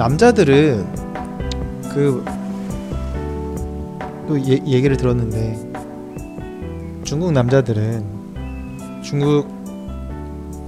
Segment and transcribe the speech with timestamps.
[0.00, 0.86] 남자들은
[1.92, 2.40] 그
[4.30, 5.72] 또 얘기를 들었는데
[7.02, 8.04] 중국 남자들은
[9.02, 9.48] 중국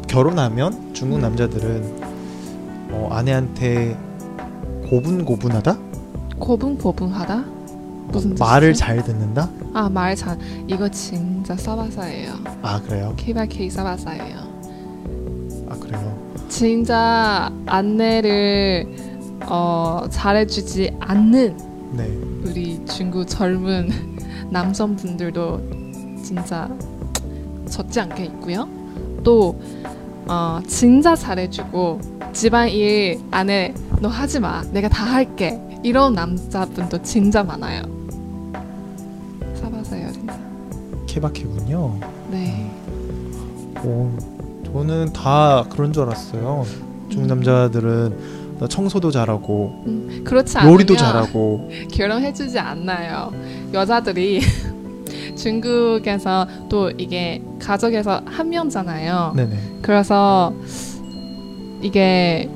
[0.09, 1.21] 결혼하면 중국 음.
[1.21, 2.01] 남자들은
[2.91, 3.97] 어, 아내한테
[4.91, 5.79] 고분고분하다?
[6.41, 7.45] 고분고분하다?
[8.09, 8.85] 무슨 말을 뜻이지?
[8.85, 9.49] 잘 듣는다?
[9.73, 10.37] 아, 말 잘.
[10.67, 12.33] 이거 진짜 싸바사예요.
[12.63, 13.15] 아 그래요?
[13.17, 14.39] K-by-K 싸바사예요.
[15.69, 16.19] 아 그래요?
[16.49, 19.02] 진짜 안내를
[19.55, 21.59] 어, 잘해주지 않는
[21.93, 22.07] 네.
[22.43, 23.91] 우리 중국 젊은
[24.49, 25.61] 남성분들도
[26.25, 26.71] 진짜
[27.69, 28.67] 적지 않게 있고요.
[29.23, 29.61] 또
[30.27, 32.01] 어, 진짜 잘해주고
[32.33, 34.63] 집안일 안에 너 하지 마.
[34.73, 35.61] 내가 다 할게.
[35.83, 37.83] 이런 남자분도 진짜 많아요.
[39.55, 40.41] 사바세요 진짜.
[41.07, 41.99] 케바케군요.
[42.31, 42.71] 네.
[43.85, 44.11] 오,
[44.65, 46.65] 저는 다 그런 줄 알았어요.
[47.11, 53.33] 중국 남자들은 나 청소도 잘하고 음, 그렇지 않으면 요리도 잘하고 결혼해주지 않나요.
[53.73, 54.41] 여자들이
[55.37, 59.33] 중국에서 또 이게 가족에서 한 명잖아요.
[59.35, 59.57] 네네.
[59.83, 60.53] 그래서
[61.81, 62.49] 이게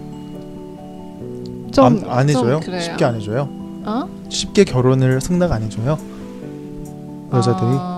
[1.73, 2.61] 좀 안, 안 해줘요?
[2.81, 3.49] 쉽게 안 해줘요?
[3.85, 4.09] 어?
[4.29, 5.99] 쉽게 결혼을 승낙 안 해줘요?
[7.33, 7.71] 여자들이?
[7.71, 7.96] 어,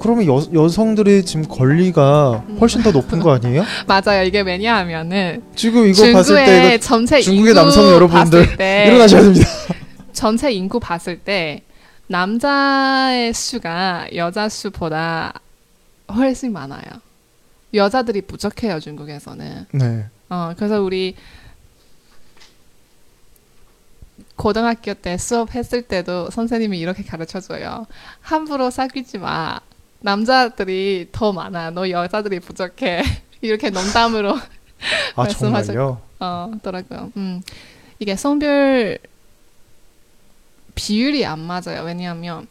[0.00, 2.58] 그러면 여, 여성들의 지금 권리가 음.
[2.58, 3.64] 훨씬 더 높은 거 아니에요?
[3.86, 4.24] 맞아요.
[4.24, 8.84] 이게 왜냐하면은 지금 이거 봤을 때 중국의 이거 전체 중국의 인구 남성 여러분들 봤을 때
[8.88, 9.48] 일어나셔야 됩니다.
[10.12, 11.62] 전체 인구 봤을 때
[12.06, 15.34] 남자의 수가 여자 수보다
[16.12, 16.82] 훨씬 많아요.
[17.74, 19.66] 여자들이 부족해요 중국에서는.
[19.72, 20.06] 네.
[20.28, 21.14] 어 그래서 우리
[24.34, 27.86] 고등학교 때 수업했을 때도 선생님이 이렇게 가르쳐줘요.
[28.22, 29.60] 함부로 사귀지 마.
[30.00, 31.70] 남자들이 더 많아.
[31.70, 33.02] 너 여자들이 부족해.
[33.42, 34.34] 이렇게 농담으로
[35.16, 36.00] 아 말씀하셨- 정말요?
[36.20, 37.12] 어, 더라고요.
[37.16, 37.42] 음.
[37.98, 38.98] 이게 성별
[40.74, 41.82] 비율이 안 맞아요.
[41.84, 42.46] 왜냐하면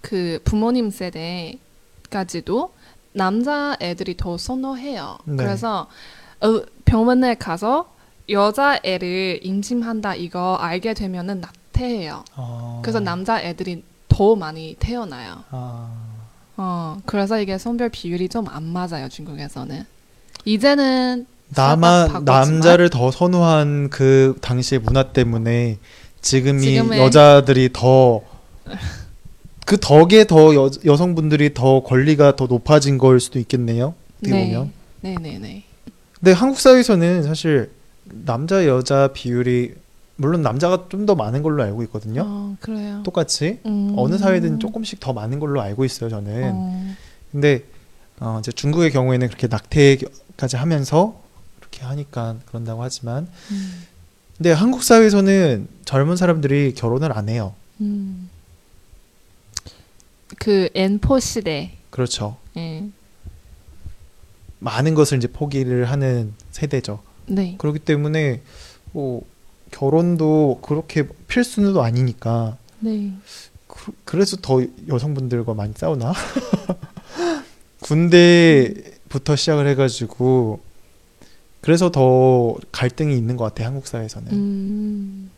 [0.00, 2.72] 그 부모님 세대까지도
[3.12, 5.18] 남자 애들이 더 선호해요.
[5.24, 5.36] 네.
[5.36, 5.88] 그래서
[6.40, 7.92] 어, 병원에 가서
[8.30, 12.24] 여자 애를 임신한다 이거 알게 되면은 낙태해요.
[12.34, 15.44] 아, 그래서 남자 애들이 더 많이 태어나요.
[15.50, 16.01] 아,
[16.62, 19.84] 어, 그래서 이게 성별 비율이 좀 안 맞아요 중국에서는.
[20.44, 25.78] 이제는 나만 남자를 더 선호한 그 당시의 문화 때문에
[26.20, 28.22] 지금이 여자들이 더
[29.66, 33.94] 그 덕에 더 여, 여성분들이 더 권리가 더 높아진 걸 수도 있겠네요.
[34.18, 34.72] 어떻게 보면.
[35.00, 35.62] 네, 네, 네.
[36.18, 37.70] 근데 한국 사회에서는 사실
[38.04, 39.74] 남자 여자 비율이
[40.16, 42.22] 물론 남자가 좀 더 많은 걸로 알고 있거든요.
[42.24, 43.02] 어, 그래요.
[43.04, 43.94] 똑같이 음.
[43.96, 46.10] 어느 사회든 조금씩 더 많은 걸로 알고 있어요.
[46.10, 46.52] 저는.
[46.54, 46.94] 어,
[47.32, 47.64] 근데
[48.20, 51.20] 어, 이제 중국의 경우에는 그렇게 낙태까지 하면서
[51.58, 53.82] 그렇게 하니까 그런다고 하지만 음,
[54.36, 57.54] 근데 한국 사회에서는 젊은 사람들이 결혼을 안 해요.
[57.80, 58.28] 음.
[60.38, 61.72] 그 N4 시대.
[61.90, 62.36] 그렇죠.
[62.56, 62.88] 예.
[64.60, 67.00] 많은 것을 이제 포기를 하는 세대죠.
[67.26, 67.56] 네.
[67.58, 68.42] 그렇기 때문에
[68.92, 69.24] 뭐
[69.72, 73.12] 결혼도 그렇게 필수는 아니니까 네.
[73.66, 76.12] 그, 그래서 더 여성분들과 많이 싸우나?
[77.80, 80.60] 군대부터 시작을 해가지고
[81.60, 84.32] 그래서 더 갈등이 있는 것 같아 한국 사회에서는.
[84.32, 85.30] 음.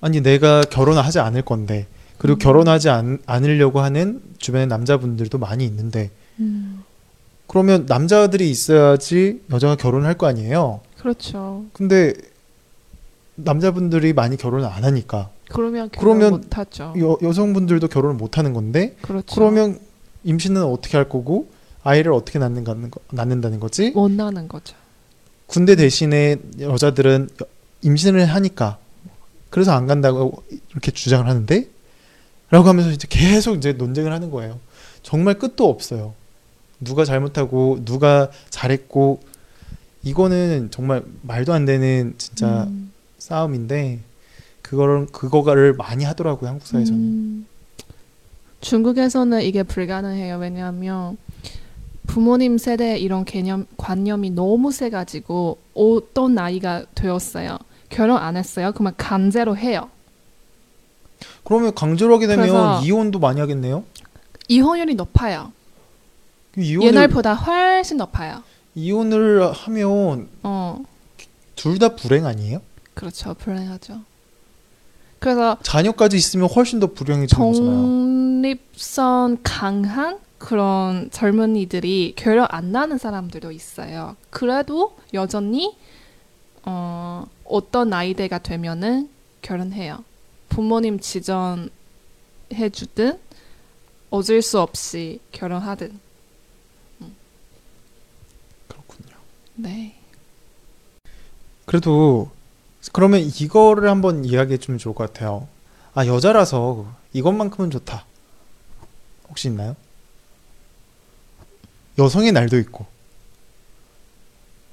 [0.00, 1.86] 아니 내가 결혼을 하지 않을 건데
[2.18, 2.38] 그리고 음.
[2.38, 6.84] 결혼하지 않, 않으려고 하는 주변에 남자분들도 많이 있는데 음.
[7.46, 10.80] 그러면 남자들이 있어야지 여자가 결혼할 거 아니에요.
[10.98, 11.64] 그렇죠.
[11.72, 12.14] 근데
[13.36, 16.94] 남자분들이 많이 결혼을 안 하니까 그러면 그러면 결혼 못 하죠.
[16.98, 19.34] 여, 여성분들도 결혼을 못 하는 건데 그렇죠.
[19.34, 19.78] 그러면
[20.24, 21.48] 임신은 어떻게 할 거고
[21.84, 22.74] 아이를 어떻게 낳는 거,
[23.12, 23.90] 낳는다는 거지?
[23.90, 24.74] 못 나는 거죠.
[25.46, 27.46] 군대 대신에 여자들은 여-
[27.82, 28.78] 임신을 하니까
[29.50, 30.42] 그래서 안 간다고
[30.72, 31.68] 이렇게 주장을 하는데
[32.50, 34.58] 라고 하면서 이제 계속 이제 논쟁을 하는 거예요.
[35.02, 36.14] 정말 끝도 없어요.
[36.80, 39.20] 누가 잘못하고 누가 잘했고
[40.02, 42.85] 이거는 정말 말도 안 되는 진짜 음.
[43.30, 43.98] 싸움인데
[44.62, 47.00] 그거를 그거를 많이 하더라고요 한국 사회에서는.
[47.00, 47.46] 음.
[48.60, 50.38] 중국에서는 이게 불가능해요.
[50.38, 51.16] 왜냐하면
[52.06, 57.58] 부모님 세대 이런 개념 관념이 너무 세가지고 어떤 나이가 되었어요.
[57.90, 58.72] 결혼 안 했어요.
[58.72, 59.90] 그러면 강제로 해요.
[61.44, 63.84] 그러면 강제로 하게 되면 이혼도 많이 하겠네요.
[64.48, 65.52] 이혼율이 높아요.
[66.56, 68.42] 이혼을 옛날보다 훨씬 높아요.
[68.74, 70.82] 이혼을 하면 어,
[71.56, 72.60] 둘 다 불행 아니에요?
[72.96, 73.34] 그렇죠.
[73.34, 74.00] 불행하죠.
[75.18, 77.82] 그래서 자녀까지 있으면 훨씬 더 불행해지는 거잖아요.
[77.82, 84.16] 독립성 강한 그런 젊은이들이 결혼 안 나는 사람들도 있어요.
[84.30, 85.76] 그래도 여전히
[86.62, 89.10] 어, 어떤 나이대가 되면은
[89.42, 90.02] 결혼해요.
[90.48, 91.68] 부모님 지정해
[92.72, 93.18] 주든
[94.08, 96.00] 어쩔 수 없이 결혼하든.
[98.68, 99.16] 그렇군요.
[99.54, 99.96] 네.
[101.66, 102.30] 그래도
[102.92, 105.48] 그러면 이거를 한번 이야기해 주면 좋을 것 같아요.
[105.94, 108.04] 아 여자라서 이것만큼은 좋다.
[109.28, 109.76] 혹시 있나요?
[111.98, 112.86] 여성의 날도 있고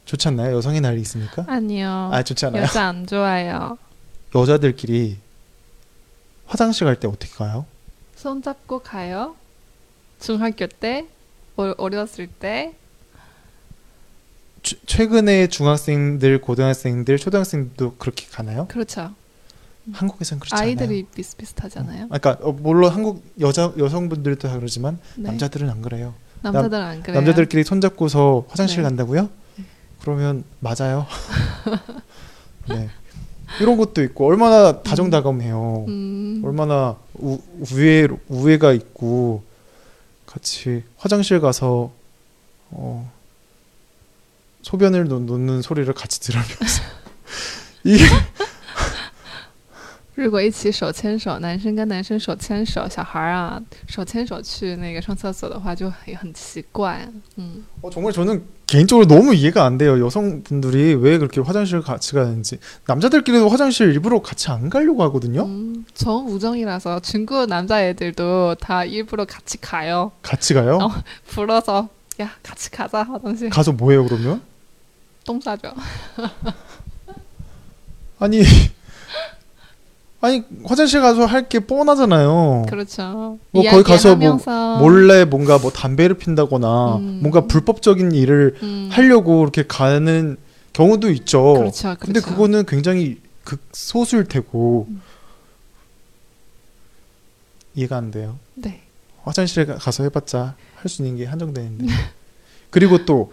[0.06, 0.56] 좋지 않나요?
[0.58, 1.46] 여성의 날이 있습니까?
[1.48, 2.10] 아니요.
[2.12, 2.64] 아 좋지 않아요?
[2.64, 3.78] 여자 안 좋아요.
[4.36, 5.18] 여자들끼리
[6.46, 7.66] 화장실 갈 때 어떻게 가요?
[8.16, 9.36] 손 잡고 가요.
[10.20, 11.08] 중학교 때,
[11.58, 12.74] 어, 어렸을 때.
[14.94, 18.68] 최- 최근에 중학생들, 고등학생들, 초등학생들도 그렇게 가나요?
[18.68, 19.12] 그렇죠.
[19.92, 20.68] 한국에선 그렇지 않아요.
[20.68, 22.08] 아이들이 비슷비슷하잖아요.
[22.12, 25.24] 아, 그러니까 어, 물론 한국 여자 여성분들도 다 그러지만 네.
[25.24, 26.14] 남자들은 안 그래요.
[26.42, 27.16] 남자들 안 그래요.
[27.20, 28.84] 남자들끼리 손잡고서 화장실 네.
[28.84, 29.30] 간다고요?
[30.02, 31.06] 그러면 맞아요.
[32.70, 32.90] 네.
[33.62, 35.86] 이런 것도 있고 얼마나 다정다감해요.
[35.88, 37.40] 음, 얼마나 우,
[37.72, 39.44] 우애 우애가 있고
[40.26, 41.92] 같이 화장실 가서
[42.72, 43.12] 어,
[44.63, 46.83] 소변을 놓, 놓는 소리를 같이 들으면서
[47.85, 48.05] 이게
[50.15, 57.09] 如果一起手牵手，男生跟男生手牵手，小孩儿啊手牵手去那个上厕所的话，就很很奇怪。
[57.37, 60.05] 嗯， 어, 정말 저는 개인적으로 너무 이해가 안 돼요.
[60.05, 65.45] 여성분들이 왜 그렇게 화장실 같이 가는지 남자들끼리도 화장실 일부러 같이 안 가려고 하거든요.
[65.45, 70.11] 음, 전 우정이라서 중국 남자애들도 다 일부러 같이 가요.
[70.23, 70.79] 같이 가요.
[70.83, 70.91] 어.
[71.29, 71.89] 불러서
[72.21, 74.43] 야 같이 가자 화장실 가서 뭐해요 그러면?
[75.26, 75.74] 똥 싸죠.
[78.20, 78.42] 아니
[80.22, 82.66] 아니 화장실 가서 할 게 뻔하잖아요.
[82.70, 83.38] 그렇죠.
[83.52, 84.40] 뭐 거기 가서 뭐
[84.80, 87.20] 몰래 뭔가 뭐 담배를 핀다거나 음.
[87.22, 90.38] 뭔가 불법적인 일을 음, 하려고 이렇게 가는
[90.72, 91.54] 경우도 있죠.
[91.56, 91.96] 그렇죠.
[92.00, 92.30] 근데 그렇죠.
[92.36, 95.02] 그거는 굉장히 극소수일 테고 음.
[97.76, 98.38] 이해가 안 돼요.
[98.56, 98.82] 네.
[99.24, 101.86] 화장실에 가- 가서 해봤자 할 수 있는 게 한정되는데
[102.70, 103.32] 그리고 또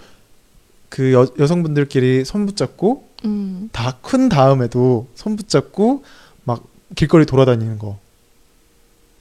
[0.91, 6.05] 그 여성분들끼리 손 붙잡고 음, 다큰 다음에도 손 붙잡고
[6.45, 6.65] 막
[6.97, 7.99] 길거리 돌아다니는 거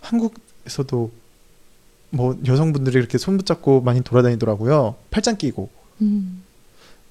[0.02, 1.12] 한국에서도
[2.12, 5.70] 뭐 여성분들이 이렇게 손 붙잡고 많이 돌아다니더라고요 팔짱 끼고
[6.02, 6.44] 음.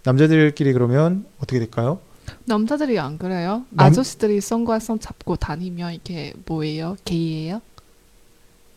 [0.03, 2.01] 남자들끼리 그러면 어떻게 될까요?
[2.45, 3.65] 남자들이 안 그래요?
[3.71, 4.65] 남- 아저씨들이 손
[4.99, 6.97] 잡고 다니면 이게 뭐예요?
[7.05, 7.61] 게이예요?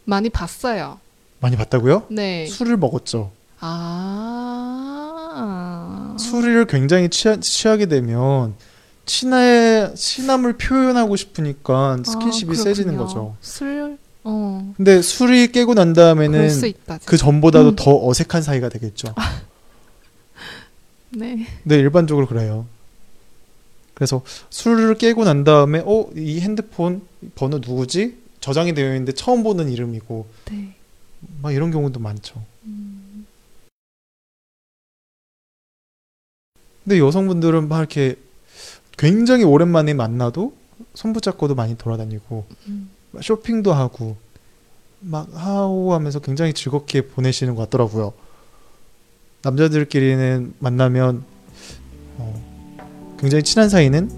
[0.06, 1.00] 많이 봤어요.
[1.40, 2.08] 많이 봤다고요?
[2.10, 2.46] 네.
[2.48, 3.32] 술을 먹었죠.
[3.60, 4.91] 아.
[6.18, 8.56] 술을 굉장히 취하, 취하게 되면
[9.06, 12.98] 친해 친함을 표현하고 싶으니까 스킨십이 아, 세지는.
[12.98, 13.36] 거죠.
[13.42, 14.74] 술, 어.
[14.78, 17.00] 근데 술이 깨고 난 다음에는 있다.
[17.06, 17.76] 그 전보다도 음.
[17.76, 19.14] 더 어색한 사이가 되겠죠.
[21.12, 21.46] 네.
[21.64, 22.66] 네, 일반적으로 그래요.
[23.94, 27.02] 그래서 술을 깨고 난 다음에 어, 이 핸드폰
[27.36, 28.18] 번호 누구지?
[28.40, 30.74] 저장이 되어 있는데 처음 보는 이름이고 네.
[31.42, 32.42] 막 이런 경우도 많죠.
[32.66, 32.81] 음.
[36.84, 38.16] 근데 여성분들은 막 이렇게
[38.98, 40.54] 굉장히 오랜만에 만나도
[40.94, 42.90] 손 붙잡고도 많이 돌아다니고 음.
[43.12, 44.18] 막 쇼핑도 하고
[45.00, 48.14] 막 하고 하면서 굉장히 즐겁게 보내시는 것 같더라고요.
[49.44, 51.24] 남자들끼리는 만나면
[52.18, 54.10] 어, 굉장히 친한 사이는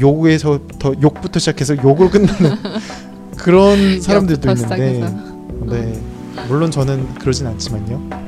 [0.00, 2.56] 욕에서부터 욕부터 시작해서 욕으로 끝나는
[3.38, 5.00] 그런 사람들도 있는데.
[5.66, 6.10] 네
[6.48, 8.19] 물론 저는 그러진 않지만요.